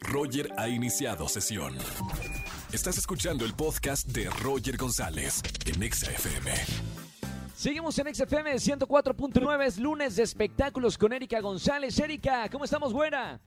Roger 0.00 0.48
ha 0.56 0.68
iniciado 0.68 1.28
sesión. 1.28 1.74
Estás 2.72 2.98
escuchando 2.98 3.44
el 3.44 3.54
podcast 3.54 4.06
de 4.08 4.28
Roger 4.42 4.76
González 4.76 5.42
en 5.66 5.82
Exa 5.82 6.10
FM. 6.10 6.50
Seguimos 7.54 7.98
en 7.98 8.14
XFM 8.14 8.54
104.9, 8.54 9.64
es 9.64 9.78
lunes 9.78 10.16
de 10.16 10.22
espectáculos 10.24 10.98
con 10.98 11.12
Erika 11.12 11.40
González. 11.40 11.98
Erika, 11.98 12.48
¿cómo 12.50 12.64
estamos, 12.64 12.92
buena? 12.92 13.40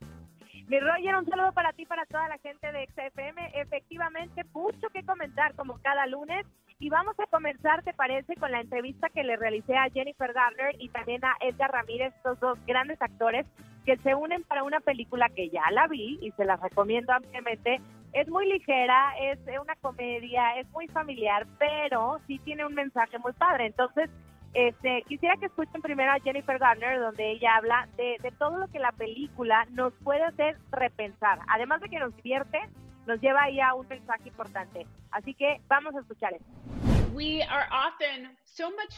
Mi 0.67 0.79
Roger, 0.79 1.15
un 1.15 1.25
saludo 1.25 1.51
para 1.51 1.73
ti, 1.73 1.85
para 1.85 2.05
toda 2.05 2.27
la 2.29 2.37
gente 2.39 2.71
de 2.71 2.87
XFM. 2.87 3.51
Efectivamente, 3.61 4.43
mucho 4.53 4.87
que 4.93 5.03
comentar 5.03 5.53
como 5.55 5.79
cada 5.81 6.07
lunes. 6.07 6.45
Y 6.77 6.89
vamos 6.89 7.17
a 7.19 7.27
comenzar, 7.27 7.83
¿te 7.83 7.93
parece?, 7.93 8.35
con 8.35 8.51
la 8.51 8.59
entrevista 8.59 9.09
que 9.09 9.23
le 9.23 9.37
realicé 9.37 9.77
a 9.77 9.89
Jennifer 9.89 10.33
Garner 10.33 10.75
y 10.77 10.89
también 10.89 11.23
a 11.23 11.35
Edgar 11.39 11.71
Ramírez, 11.71 12.13
estos 12.17 12.39
dos 12.41 12.59
grandes 12.65 13.01
actores 13.01 13.45
que 13.85 13.95
se 13.97 14.13
unen 14.13 14.43
para 14.43 14.63
una 14.63 14.81
película 14.81 15.29
que 15.29 15.49
ya 15.49 15.63
la 15.71 15.87
vi 15.87 16.19
y 16.21 16.31
se 16.31 16.43
la 16.43 16.57
recomiendo 16.57 17.13
ampliamente. 17.13 17.79
Es 18.11 18.27
muy 18.27 18.49
ligera, 18.51 19.13
es 19.21 19.39
una 19.61 19.75
comedia, 19.75 20.59
es 20.59 20.67
muy 20.71 20.87
familiar, 20.87 21.45
pero 21.59 22.19
sí 22.27 22.39
tiene 22.39 22.65
un 22.65 22.73
mensaje 22.73 23.19
muy 23.19 23.31
padre. 23.33 23.67
Entonces, 23.67 24.09
este, 24.53 25.03
quisiera 25.07 25.35
que 25.37 25.45
escuchen 25.45 25.81
primero 25.81 26.11
a 26.11 26.19
Jennifer 26.19 26.57
Garner, 26.57 26.99
donde 26.99 27.31
ella 27.31 27.55
habla 27.55 27.87
de 27.97 28.33
todo 28.37 28.57
lo 28.57 28.67
que 28.67 28.79
la 28.79 28.91
película 28.91 29.65
nos 29.71 29.93
puede 30.03 30.23
hacer 30.23 30.57
repensar. 30.71 31.39
Además 31.47 31.79
de 31.81 31.89
que 31.89 31.99
nos 31.99 32.15
divierte, 32.17 32.59
nos 33.07 33.21
lleva 33.21 33.43
ahí 33.43 33.59
a 33.59 33.73
un 33.73 33.87
mensaje 33.87 34.29
importante. 34.29 34.85
Así 35.11 35.33
que 35.33 35.61
vamos 35.67 35.95
a 35.95 35.99
escuchar. 35.99 36.33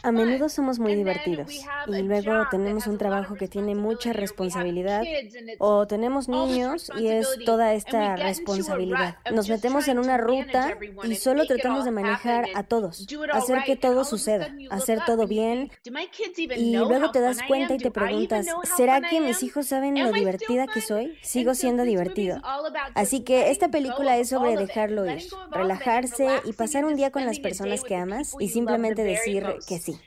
A 0.04 0.12
menudo 0.12 0.48
somos 0.48 0.78
muy 0.78 0.94
divertidos 0.94 1.52
y 1.88 2.02
luego 2.02 2.46
tenemos 2.48 2.86
un 2.86 2.96
trabajo 2.96 3.34
que 3.34 3.48
tiene 3.48 3.74
mucha 3.74 4.12
responsabilidad 4.12 5.02
o 5.58 5.86
tenemos 5.88 6.28
niños 6.28 6.92
y 6.96 7.08
es 7.08 7.26
toda 7.44 7.74
esta 7.74 8.14
responsabilidad. 8.14 9.16
Nos 9.32 9.48
metemos 9.48 9.88
en 9.88 9.98
una 9.98 10.16
ruta 10.16 10.78
y 11.02 11.16
solo 11.16 11.44
tratamos 11.46 11.84
de 11.84 11.90
manejar 11.90 12.46
a 12.54 12.62
todos, 12.62 13.06
hacer 13.32 13.64
que 13.64 13.74
todo 13.74 14.04
suceda, 14.04 14.54
hacer 14.70 15.00
todo 15.04 15.26
bien 15.26 15.72
y 16.56 16.76
luego 16.76 17.10
te 17.10 17.20
das 17.20 17.42
cuenta 17.42 17.74
y 17.74 17.78
te 17.78 17.90
preguntas, 17.90 18.46
¿será 18.76 19.00
que 19.00 19.20
mis 19.20 19.42
hijos 19.42 19.66
saben 19.66 20.00
lo 20.00 20.12
divertida 20.12 20.68
que 20.68 20.80
soy? 20.80 21.18
Sigo 21.22 21.54
siendo 21.54 21.82
divertido. 21.82 22.40
Así 22.94 23.24
que 23.24 23.50
esta 23.50 23.68
película 23.68 24.18
es 24.18 24.28
sobre 24.28 24.56
dejarlo 24.56 25.04
ir, 25.06 25.24
relajarse 25.50 26.42
y 26.44 26.52
pasar 26.52 26.84
un 26.84 26.94
día 26.94 27.10
con 27.10 27.26
las 27.26 27.40
personas 27.40 27.82
que 27.82 27.96
y 28.38 28.48
simplemente 28.48 29.02
decir 29.04 29.44
que 29.66 29.78
sí. 29.78 29.98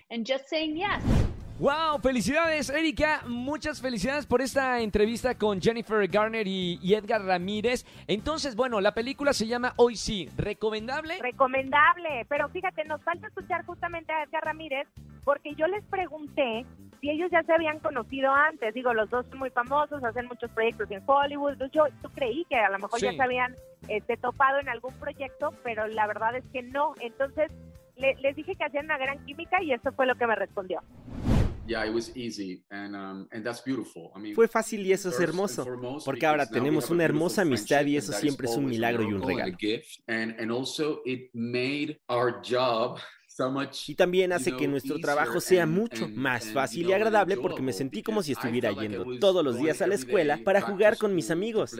Wow, 1.59 1.99
felicidades 2.01 2.71
Erika, 2.71 3.21
muchas 3.27 3.81
felicidades 3.81 4.25
por 4.25 4.41
esta 4.41 4.79
entrevista 4.79 5.35
con 5.35 5.61
Jennifer 5.61 6.07
Garner 6.07 6.47
y, 6.47 6.79
y, 6.81 6.95
Edgar 6.95 7.23
Ramírez. 7.23 7.85
Entonces, 8.07 8.55
bueno, 8.55 8.81
la 8.81 8.95
película 8.95 9.31
se 9.31 9.45
llama 9.45 9.73
Hoy 9.75 9.95
sí, 9.95 10.27
¿recomendable? 10.37 11.19
Recomendable, 11.19 12.25
pero 12.27 12.49
fíjate, 12.49 12.83
nos 12.85 13.03
falta 13.03 13.27
escuchar 13.27 13.63
justamente 13.63 14.11
a 14.11 14.23
Edgar 14.23 14.43
Ramírez 14.43 14.87
porque 15.23 15.53
yo 15.53 15.67
les 15.67 15.83
pregunté 15.85 16.65
si 16.99 17.09
ellos 17.09 17.29
ya 17.31 17.43
se 17.43 17.53
habían 17.53 17.79
conocido 17.79 18.33
antes. 18.33 18.73
Digo, 18.73 18.93
los 18.93 19.09
dos 19.09 19.25
son 19.29 19.39
muy 19.39 19.49
famosos, 19.49 20.03
hacen 20.03 20.27
muchos 20.27 20.51
proyectos 20.51 20.89
en 20.91 21.03
Hollywood. 21.05 21.57
Yo, 21.73 21.87
yo 21.87 22.09
creí 22.13 22.45
que 22.45 22.57
a 22.57 22.69
lo 22.69 22.79
mejor 22.79 22.99
ya 22.99 23.11
se 23.11 23.21
habían 23.21 23.55
este, 23.87 24.17
topado 24.17 24.59
en 24.59 24.69
algún 24.69 24.93
proyecto, 24.95 25.53
pero 25.63 25.87
la 25.87 26.07
verdad 26.07 26.35
es 26.35 26.45
que 26.53 26.61
no. 26.61 26.93
Entonces, 26.99 27.51
le, 28.01 28.15
les 28.15 28.35
dije 28.35 28.55
que 28.55 28.63
hacían 28.63 28.85
una 28.85 28.97
gran 28.97 29.23
química 29.25 29.61
y 29.63 29.71
eso 29.71 29.91
fue 29.93 30.05
lo 30.05 30.15
que 30.15 30.27
me 30.27 30.35
respondió. 30.35 30.81
Fue 34.33 34.47
fácil 34.47 34.85
y 34.85 34.91
eso 34.91 35.09
es 35.09 35.19
hermoso, 35.19 35.65
porque 36.03 36.25
ahora 36.25 36.45
tenemos 36.47 36.89
una 36.89 37.03
hermosa 37.05 37.43
amistad 37.43 37.85
y 37.85 37.97
eso 37.97 38.11
siempre 38.11 38.47
es 38.47 38.57
un 38.57 38.65
milagro 38.65 39.03
y 39.03 39.13
un 39.13 39.21
regalo. 39.21 39.55
Y 43.87 43.95
también 43.95 44.33
hace 44.33 44.55
que 44.55 44.67
nuestro 44.67 44.99
trabajo 44.99 45.39
sea 45.39 45.65
mucho 45.65 46.07
más 46.09 46.51
fácil 46.53 46.89
y 46.89 46.93
agradable 46.93 47.37
porque 47.37 47.61
me 47.61 47.73
sentí 47.73 48.03
como 48.03 48.21
si 48.23 48.33
estuviera 48.33 48.71
yendo 48.71 49.19
todos 49.19 49.43
los 49.43 49.57
días 49.57 49.81
a 49.81 49.87
la 49.87 49.95
escuela 49.95 50.39
para 50.43 50.61
jugar 50.61 50.97
con 50.97 51.15
mis 51.15 51.31
amigos. 51.31 51.75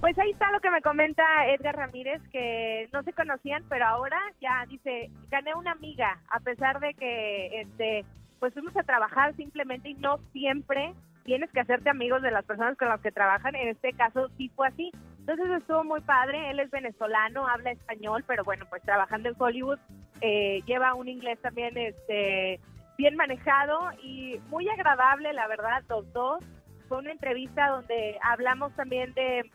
Pues 0.00 0.18
ahí 0.18 0.30
está 0.30 0.52
lo 0.52 0.60
que 0.60 0.70
me 0.70 0.82
comenta 0.82 1.22
Edgar 1.48 1.76
Ramírez, 1.76 2.20
que 2.30 2.88
no 2.92 3.02
se 3.02 3.12
conocían, 3.12 3.64
pero 3.68 3.86
ahora 3.86 4.18
ya 4.40 4.64
dice, 4.68 5.10
gané 5.30 5.54
una 5.54 5.72
amiga, 5.72 6.20
a 6.30 6.40
pesar 6.40 6.80
de 6.80 6.94
que 6.94 7.60
este 7.62 8.04
pues 8.38 8.52
fuimos 8.52 8.76
a 8.76 8.82
trabajar 8.82 9.34
simplemente 9.36 9.88
y 9.88 9.94
no 9.94 10.18
siempre 10.32 10.92
tienes 11.24 11.50
que 11.50 11.60
hacerte 11.60 11.90
amigos 11.90 12.22
de 12.22 12.30
las 12.30 12.44
personas 12.44 12.78
con 12.78 12.88
las 12.88 13.00
que 13.00 13.10
trabajan. 13.10 13.54
En 13.56 13.68
este 13.68 13.92
caso 13.92 14.28
sí 14.36 14.50
fue 14.54 14.68
así. 14.68 14.90
Entonces 15.18 15.46
estuvo 15.58 15.84
muy 15.84 16.00
padre. 16.00 16.50
Él 16.50 16.60
es 16.60 16.70
venezolano, 16.70 17.48
habla 17.48 17.72
español, 17.72 18.24
pero 18.26 18.44
bueno, 18.44 18.64
pues 18.70 18.82
trabajando 18.82 19.28
en 19.28 19.34
Hollywood 19.36 19.78
eh, 20.20 20.62
lleva 20.66 20.94
un 20.94 21.08
inglés 21.08 21.38
también 21.40 21.76
este, 21.76 22.60
bien 22.96 23.16
manejado 23.16 23.90
y 24.02 24.38
muy 24.48 24.68
agradable, 24.68 25.32
la 25.32 25.46
verdad, 25.46 25.82
los 25.88 26.12
dos. 26.12 26.44
Fue 26.88 26.98
una 26.98 27.12
entrevista 27.12 27.68
donde 27.68 28.18
hablamos 28.22 28.72
también 28.74 29.12
de 29.14 29.50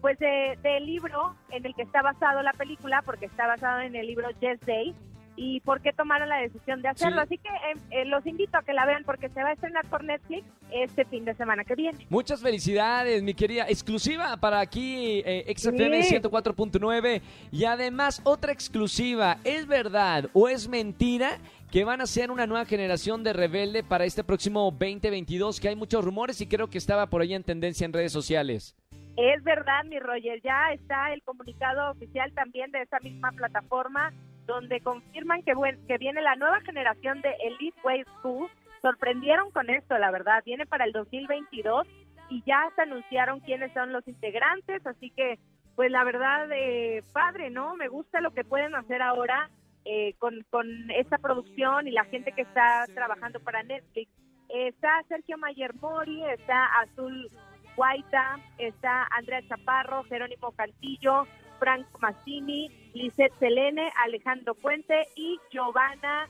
pues 0.00 0.18
del 0.18 0.84
libro 0.84 1.36
en 1.50 1.64
el 1.64 1.76
que 1.76 1.82
está 1.82 2.02
basado 2.02 2.42
la 2.42 2.52
película, 2.52 3.02
porque 3.02 3.26
está 3.26 3.46
basado 3.46 3.80
en 3.82 3.94
el 3.94 4.08
libro 4.08 4.28
Yes 4.40 4.58
Day, 4.66 4.96
y 5.36 5.60
por 5.60 5.80
qué 5.80 5.92
tomaron 5.92 6.28
la 6.28 6.38
decisión 6.38 6.82
de 6.82 6.88
hacerlo. 6.88 7.20
Así 7.20 7.38
que 7.38 7.48
eh, 7.48 7.78
eh, 7.90 8.04
los 8.04 8.26
invito 8.26 8.56
a 8.58 8.62
que 8.62 8.72
la 8.72 8.84
vean 8.86 9.04
porque 9.04 9.28
se 9.28 9.42
va 9.42 9.50
a 9.50 9.52
estrenar 9.52 9.86
por 9.86 10.04
Netflix 10.04 10.44
este 10.70 11.04
fin 11.04 11.24
de 11.24 11.34
semana 11.34 11.64
que 11.64 11.74
viene. 11.74 12.06
Muchas 12.10 12.42
felicidades, 12.42 13.22
mi 13.22 13.34
querida. 13.34 13.66
Exclusiva 13.68 14.36
para 14.36 14.60
aquí, 14.60 15.22
eh, 15.24 15.52
XFM 15.56 16.02
104.9. 16.02 17.22
Y 17.50 17.64
además, 17.64 18.20
otra 18.24 18.52
exclusiva. 18.52 19.38
¿Es 19.44 19.66
verdad 19.66 20.28
o 20.32 20.48
es 20.48 20.68
mentira? 20.68 21.38
que 21.70 21.84
van 21.84 22.02
a 22.02 22.06
ser 22.06 22.30
una 22.30 22.46
nueva 22.46 22.66
generación 22.66 23.24
de 23.24 23.32
rebelde 23.32 23.82
para 23.82 24.04
este 24.04 24.22
próximo 24.22 24.70
2022, 24.72 25.58
que 25.58 25.70
hay 25.70 25.74
muchos 25.74 26.04
rumores 26.04 26.38
y 26.42 26.46
creo 26.46 26.68
que 26.68 26.76
estaba 26.76 27.06
por 27.06 27.22
ahí 27.22 27.32
en 27.32 27.44
tendencia 27.44 27.86
en 27.86 27.94
redes 27.94 28.12
sociales. 28.12 28.76
Es 29.16 29.42
verdad, 29.42 29.82
mi 29.84 29.98
Roger, 29.98 30.42
ya 30.42 30.70
está 30.74 31.14
el 31.14 31.22
comunicado 31.22 31.90
oficial 31.92 32.30
también 32.34 32.70
de 32.72 32.82
esa 32.82 32.98
misma 33.00 33.32
plataforma 33.32 34.12
donde 34.46 34.80
confirman 34.80 35.42
que, 35.42 35.54
que 35.86 35.98
viene 35.98 36.20
la 36.22 36.36
nueva 36.36 36.60
generación 36.60 37.20
de 37.20 37.34
Elite 37.44 37.80
Way 37.84 38.04
School. 38.18 38.48
Sorprendieron 38.80 39.50
con 39.50 39.70
esto, 39.70 39.96
la 39.98 40.10
verdad. 40.10 40.42
Viene 40.44 40.66
para 40.66 40.84
el 40.84 40.92
2022 40.92 41.86
y 42.28 42.42
ya 42.46 42.70
se 42.74 42.82
anunciaron 42.82 43.40
quiénes 43.40 43.72
son 43.72 43.92
los 43.92 44.06
integrantes, 44.08 44.84
así 44.86 45.10
que, 45.10 45.38
pues 45.76 45.90
la 45.90 46.04
verdad, 46.04 46.48
eh, 46.52 47.02
padre, 47.12 47.50
¿no? 47.50 47.76
Me 47.76 47.88
gusta 47.88 48.20
lo 48.20 48.32
que 48.32 48.44
pueden 48.44 48.74
hacer 48.74 49.02
ahora 49.02 49.50
eh, 49.84 50.14
con, 50.18 50.44
con 50.50 50.66
esta 50.90 51.18
producción 51.18 51.88
y 51.88 51.90
la 51.90 52.04
gente 52.04 52.32
que 52.32 52.42
está 52.42 52.86
trabajando 52.94 53.40
para 53.40 53.62
Netflix. 53.62 54.10
está 54.48 55.02
Sergio 55.08 55.38
Mayer 55.38 55.74
Mori, 55.74 56.22
está 56.24 56.66
Azul 56.80 57.28
Guaita, 57.76 58.38
está 58.58 59.08
Andrea 59.10 59.42
Chaparro, 59.48 60.04
Jerónimo 60.04 60.52
Cantillo, 60.52 61.26
Franco 61.62 61.96
Massini, 62.00 62.68
Lisette 62.92 63.38
Selene, 63.38 63.92
Alejandro 64.04 64.56
Puente 64.56 65.06
y 65.14 65.38
Giovanna 65.52 66.28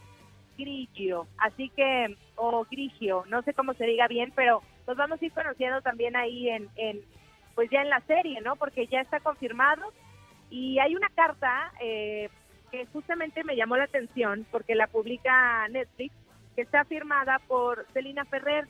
Grigio. 0.59 1.27
Así 1.39 1.71
que, 1.71 2.19
o 2.37 2.67
Grigio, 2.71 3.25
no 3.29 3.41
sé 3.41 3.55
cómo 3.55 3.73
se 3.73 3.87
diga 3.87 4.09
bien, 4.09 4.31
pero 4.37 4.61
los 4.87 4.95
vamos 4.95 5.23
a 5.23 5.25
ir 5.25 5.33
conociendo 5.33 5.81
también 5.81 6.17
ahí 6.17 6.51
en, 6.51 6.69
en 6.77 7.01
pues 7.55 7.71
ya 7.71 7.81
en 7.81 7.89
la 7.89 8.01
serie, 8.01 8.43
¿no? 8.43 8.57
Porque 8.57 8.87
ya 8.89 9.01
está 9.01 9.21
confirmado. 9.21 9.95
Y 10.51 10.79
hay 10.81 10.95
una 10.95 11.09
carta 11.09 11.73
eh, 11.81 12.29
que 12.71 12.85
justamente 12.93 13.43
me 13.43 13.57
llamó 13.57 13.79
la 13.79 13.85
atención 13.85 14.47
porque 14.51 14.75
la 14.75 14.87
publica 14.87 15.67
Netflix, 15.69 16.15
que 16.55 16.61
está 16.61 16.85
firmada 16.85 17.39
por 17.49 17.87
Celina 17.95 18.27
Ferrer, 18.27 18.69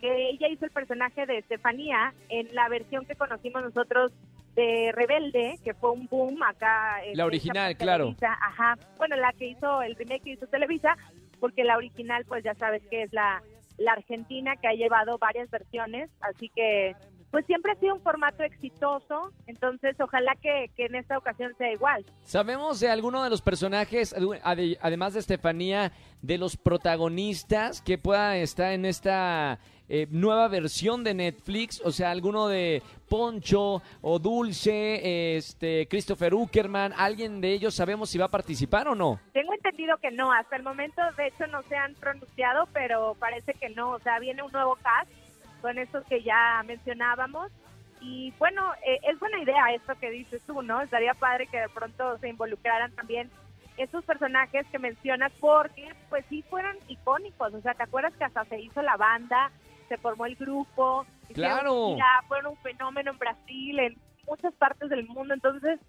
que 0.00 0.30
ella 0.30 0.46
hizo 0.46 0.64
el 0.64 0.70
personaje 0.70 1.26
de 1.26 1.38
Estefanía 1.38 2.14
en 2.28 2.54
la 2.54 2.68
versión 2.68 3.04
que 3.04 3.16
conocimos 3.16 3.64
nosotros 3.64 4.12
de 4.54 4.92
Rebelde, 4.92 5.58
que 5.64 5.74
fue 5.74 5.90
un 5.90 6.06
boom 6.06 6.42
acá. 6.42 6.98
la 7.14 7.26
original, 7.26 7.76
claro. 7.76 8.14
Ajá. 8.22 8.76
Bueno, 8.96 9.16
la 9.16 9.32
que 9.32 9.48
hizo, 9.48 9.82
el 9.82 9.96
remake 9.96 10.22
que 10.22 10.30
hizo 10.30 10.46
Televisa, 10.46 10.96
porque 11.40 11.64
la 11.64 11.76
original, 11.76 12.24
pues 12.26 12.44
ya 12.44 12.54
sabes 12.54 12.82
que 12.90 13.02
es 13.02 13.12
la, 13.12 13.42
la 13.78 13.92
Argentina, 13.92 14.56
que 14.56 14.68
ha 14.68 14.74
llevado 14.74 15.18
varias 15.18 15.50
versiones, 15.50 16.10
así 16.20 16.50
que 16.54 16.94
pues 17.34 17.46
siempre 17.46 17.72
ha 17.72 17.74
sido 17.80 17.96
un 17.96 18.00
formato 18.00 18.44
exitoso, 18.44 19.32
entonces 19.48 19.96
ojalá 19.98 20.36
que, 20.40 20.70
que, 20.76 20.86
en 20.86 20.94
esta 20.94 21.18
ocasión 21.18 21.52
sea 21.58 21.72
igual. 21.72 22.06
¿Sabemos 22.22 22.78
de 22.78 22.88
alguno 22.88 23.24
de 23.24 23.28
los 23.28 23.42
personajes, 23.42 24.14
además 24.80 25.14
de 25.14 25.18
Estefanía, 25.18 25.90
de 26.22 26.38
los 26.38 26.56
protagonistas 26.56 27.82
que 27.82 27.98
pueda 27.98 28.36
estar 28.36 28.70
en 28.70 28.84
esta 28.84 29.58
eh, 29.88 30.06
nueva 30.12 30.46
versión 30.46 31.02
de 31.02 31.12
Netflix, 31.12 31.82
o 31.84 31.90
sea, 31.90 32.12
alguno 32.12 32.46
de 32.46 32.84
Poncho 33.08 33.82
o 34.00 34.18
Dulce, 34.20 35.36
este 35.36 35.88
Christopher 35.90 36.34
Uckerman, 36.34 36.92
alguien 36.96 37.40
de 37.40 37.52
ellos 37.52 37.74
sabemos 37.74 38.10
si 38.10 38.16
va 38.16 38.26
a 38.26 38.30
participar 38.30 38.86
o 38.86 38.94
no. 38.94 39.18
Tengo 39.32 39.52
entendido 39.54 39.96
que 39.98 40.12
no, 40.12 40.32
hasta 40.32 40.54
el 40.54 40.62
momento 40.62 41.02
de 41.16 41.26
hecho 41.26 41.48
no 41.48 41.62
se 41.62 41.74
han 41.74 41.94
pronunciado, 41.94 42.68
pero 42.72 43.16
parece 43.18 43.54
que 43.54 43.70
no, 43.70 43.90
o 43.90 43.98
sea, 43.98 44.20
viene 44.20 44.44
un 44.44 44.52
nuevo 44.52 44.76
cast 44.76 45.10
con 45.64 45.78
esos 45.78 46.04
que 46.04 46.22
ya 46.22 46.62
mencionábamos 46.66 47.50
y 47.98 48.34
bueno, 48.38 48.74
eh, 48.86 49.00
es 49.02 49.18
buena 49.18 49.38
idea 49.38 49.72
esto 49.74 49.94
que 49.98 50.10
dices 50.10 50.42
tú, 50.46 50.60
¿no? 50.60 50.82
Estaría 50.82 51.14
padre 51.14 51.46
que 51.46 51.58
de 51.58 51.70
pronto 51.70 52.18
se 52.18 52.28
involucraran 52.28 52.92
también 52.92 53.30
esos 53.78 54.04
personajes 54.04 54.66
que 54.66 54.78
mencionas 54.78 55.32
porque 55.40 55.88
pues 56.10 56.22
sí 56.28 56.42
fueron 56.50 56.76
icónicos, 56.88 57.54
o 57.54 57.62
sea, 57.62 57.72
¿te 57.72 57.82
acuerdas 57.82 58.12
que 58.14 58.24
hasta 58.24 58.44
se 58.44 58.60
hizo 58.60 58.82
la 58.82 58.98
banda, 58.98 59.50
se 59.88 59.96
formó 59.96 60.26
el 60.26 60.36
grupo, 60.36 61.06
claro. 61.32 61.96
ya 61.96 62.28
fueron 62.28 62.52
un 62.52 62.58
fenómeno 62.58 63.12
en 63.12 63.18
Brasil, 63.18 63.78
en 63.78 63.96
muchas 64.28 64.52
partes 64.56 64.90
del 64.90 65.06
mundo, 65.06 65.32
entonces 65.32 65.80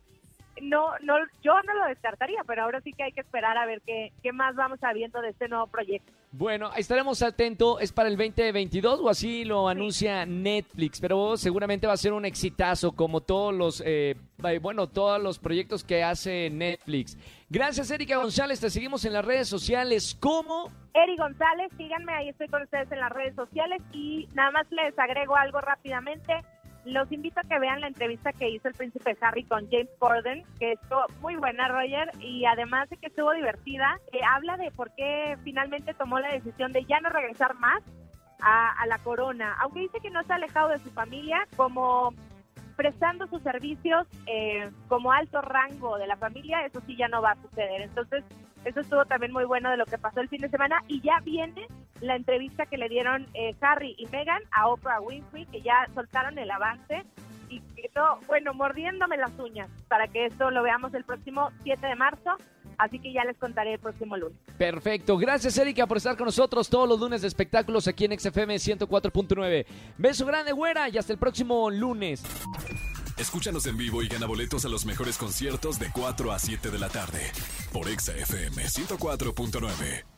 no, 0.62 0.98
no, 1.02 1.18
yo 1.44 1.62
no 1.64 1.74
lo 1.74 1.86
descartaría, 1.88 2.46
pero 2.48 2.64
ahora 2.64 2.80
sí 2.80 2.94
que 2.94 3.04
hay 3.04 3.12
que 3.12 3.20
esperar 3.20 3.58
a 3.58 3.66
ver 3.66 3.82
qué, 3.86 4.14
qué 4.24 4.32
más 4.32 4.56
vamos 4.56 4.80
sabiendo 4.80 5.22
de 5.22 5.32
este 5.32 5.50
nuevo 5.50 5.68
proyecto. 5.68 6.14
Bueno, 6.38 6.70
estaremos 6.76 7.22
atentos, 7.22 7.78
es 7.80 7.94
para 7.94 8.10
el 8.10 8.18
2022 8.18 9.00
o 9.00 9.10
así 9.10 9.46
lo 9.46 9.70
anuncia 9.70 10.26
Netflix, 10.26 11.00
pero 11.00 11.38
seguramente 11.38 11.88
va 11.88 11.94
a 11.94 11.98
ser 11.98 12.12
un 12.12 12.26
exitazo 12.26 12.92
como 12.92 13.22
todos 13.22 13.54
los, 13.54 13.82
eh, 13.86 14.18
bueno, 14.62 14.88
todos 14.88 15.24
los 15.24 15.40
proyectos 15.40 15.86
que 15.86 16.04
hace 16.04 16.50
Netflix. 16.50 17.18
Gracias, 17.50 17.90
Erika 17.90 18.18
González, 18.18 18.60
te 18.60 18.70
seguimos 18.70 19.06
en 19.06 19.14
las 19.14 19.24
redes 19.24 19.48
sociales, 19.48 20.18
¿cómo? 20.20 20.70
Eri 20.94 21.16
González, 21.16 21.72
síganme, 21.78 22.12
ahí 22.12 22.28
estoy 22.28 22.50
con 22.50 22.64
ustedes 22.64 22.92
en 22.92 23.00
las 23.00 23.14
redes 23.14 23.34
sociales 23.36 23.82
y 23.94 24.28
nada 24.34 24.52
más 24.52 24.70
les 24.72 25.00
agrego 25.00 25.38
algo 25.38 25.62
rápidamente 25.62 26.34
los 26.86 27.12
invito 27.12 27.40
a 27.40 27.44
que 27.44 27.60
vean 27.60 27.82
la 27.82 27.88
entrevista 27.88 28.32
que 28.32 28.50
hizo 28.50 28.68
el 28.68 28.76
príncipe 28.76 29.18
Harry 29.22 29.44
con 29.44 29.70
James 29.70 29.90
Corden, 29.98 30.44
que 30.60 30.74
estuvo 30.74 31.06
muy 31.20 31.36
buena, 31.36 31.68
Roger, 31.68 32.12
y 32.20 32.46
además 32.46 32.90
de 32.90 32.98
que 32.98 33.08
estuvo 33.08 33.32
divertida, 33.34 34.00
que 34.12 34.20
habla 34.24 34.56
de 34.58 34.72
por 34.72 34.94
qué 34.96 35.38
finalmente 35.44 35.94
tomó 35.96 36.20
la 36.20 36.32
decisión 36.32 36.72
de 36.72 36.86
ya 36.86 37.00
no 37.00 37.10
regresar 37.10 37.56
más 37.56 37.82
a, 38.40 38.86
la 38.88 39.00
corona, 39.00 39.58
aunque 39.62 39.80
dice 39.80 40.00
que 40.00 40.12
no 40.12 40.20
ha 40.20 40.36
alejado 40.36 40.70
de 40.70 40.78
su 40.78 40.92
familia, 40.92 41.48
como 41.56 42.14
prestando 42.76 43.26
sus 43.28 43.42
servicios 43.42 44.06
eh, 44.28 44.70
como 44.88 45.12
alto 45.12 45.42
rango 45.42 45.98
de 45.98 46.06
la 46.06 46.18
familia, 46.18 46.66
eso 46.66 46.82
sí 46.86 46.96
ya 46.96 47.08
no 47.08 47.22
va 47.22 47.32
a 47.32 47.42
suceder. 47.42 47.82
Entonces, 47.82 48.24
eso 48.66 48.82
estuvo 48.82 49.06
también 49.06 49.32
muy 49.32 49.46
bueno 49.46 49.72
de 49.72 49.78
lo 49.78 49.86
que 49.86 49.98
pasó 49.98 50.20
el 50.20 50.30
fin 50.30 50.42
de 50.42 50.50
semana 50.50 50.84
y 50.88 51.02
ya 51.02 51.20
viene 51.24 51.66
la 52.06 52.16
entrevista 52.16 52.66
que 52.66 52.78
le 52.78 52.90
dieron 52.90 53.28
eh, 53.34 53.56
Harry 53.62 53.96
y 53.98 54.06
Meghan 54.08 54.42
a 54.52 54.68
Oprah 54.68 55.02
Winfrey, 55.02 55.46
que 55.48 55.62
ya 55.62 55.88
soltaron 55.94 56.38
el 56.38 56.50
avance 56.52 57.04
y 57.50 57.60
quedó, 57.76 58.20
bueno, 58.28 58.54
mordiéndome 58.54 59.18
las 59.18 59.38
uñas 59.40 59.70
para 59.88 60.08
que 60.08 60.26
esto 60.26 60.52
lo 60.52 60.64
veamos 60.64 60.94
el 60.94 61.04
próximo 61.04 61.52
7 61.64 61.86
de 61.86 61.96
marzo. 61.96 62.32
Así 62.78 63.00
que 63.00 63.14
ya 63.14 63.24
les 63.24 63.38
contaré 63.38 63.74
el 63.74 63.80
próximo 63.80 64.18
lunes. 64.18 64.38
Perfecto. 64.58 65.18
Gracias, 65.18 65.58
Erika, 65.58 65.88
por 65.88 65.96
estar 65.96 66.18
con 66.18 66.26
nosotros 66.26 66.70
todos 66.70 66.90
los 66.90 67.00
lunes 67.00 67.22
de 67.22 67.30
espectáculos 67.30 67.88
aquí 67.88 68.04
en 68.04 68.20
XFM 68.20 68.56
104.9. 68.56 69.66
Beso 69.98 70.26
grande, 70.26 70.52
güera, 70.52 70.90
y 70.90 70.98
hasta 70.98 71.14
el 71.14 71.20
próximo 71.20 71.70
lunes. 71.70 72.22
Escúchanos 73.18 73.66
en 73.68 73.78
vivo 73.78 74.02
y 74.04 74.10
gana 74.10 74.26
boletos 74.26 74.66
a 74.66 74.70
los 74.70 74.86
mejores 74.86 75.18
conciertos 75.18 75.80
de 75.80 75.90
4 75.90 76.34
a 76.34 76.40
7 76.40 76.70
de 76.70 76.80
la 76.80 76.90
tarde 76.90 77.32
por 77.72 77.88
XFM 77.88 78.64
104.9. 78.64 80.15